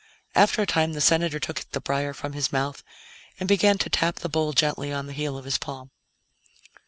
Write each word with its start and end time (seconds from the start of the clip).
After 0.33 0.63
a 0.63 0.65
time, 0.65 0.93
the 0.93 0.99
Senator 0.99 1.39
took 1.39 1.59
the 1.73 1.79
briar 1.79 2.11
from 2.11 2.33
his 2.33 2.51
mouth 2.51 2.81
and 3.39 3.47
began 3.47 3.77
to 3.77 3.87
tap 3.87 4.15
the 4.15 4.29
bowl 4.29 4.51
gently 4.51 4.91
on 4.91 5.05
the 5.05 5.13
heel 5.13 5.37
of 5.37 5.45
his 5.45 5.59
palm. 5.59 5.91